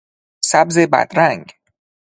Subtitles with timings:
[0.43, 1.51] سبز بدرنگ